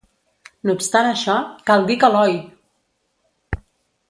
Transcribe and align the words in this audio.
No 0.69 0.73
obstant 0.77 1.09
això, 1.11 1.35
cal 1.69 1.85
dir 1.91 1.99
que 2.05 2.11
l'Oi! 2.15 2.35